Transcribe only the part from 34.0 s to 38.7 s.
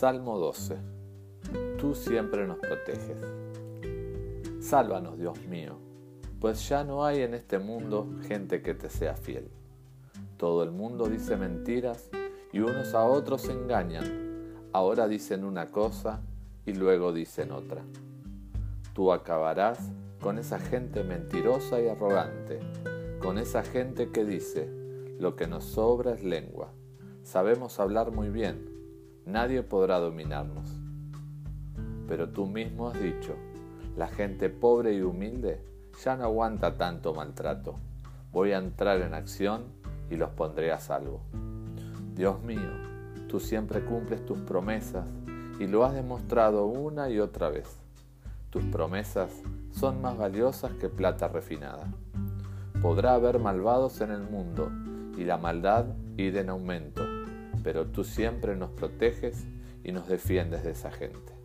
gente pobre y humilde ya no aguanta tanto maltrato. Voy a